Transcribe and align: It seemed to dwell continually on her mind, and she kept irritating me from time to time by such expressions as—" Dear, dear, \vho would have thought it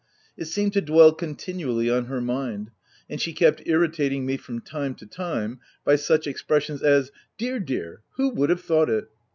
It 0.35 0.45
seemed 0.45 0.73
to 0.73 0.81
dwell 0.81 1.13
continually 1.13 1.87
on 1.87 2.05
her 2.05 2.19
mind, 2.21 2.71
and 3.07 3.21
she 3.21 3.33
kept 3.33 3.61
irritating 3.67 4.25
me 4.25 4.35
from 4.35 4.59
time 4.61 4.95
to 4.95 5.05
time 5.05 5.59
by 5.85 5.95
such 5.95 6.25
expressions 6.25 6.81
as—" 6.81 7.11
Dear, 7.37 7.59
dear, 7.59 8.01
\vho 8.17 8.33
would 8.33 8.49
have 8.49 8.61
thought 8.61 8.89
it 8.89 9.05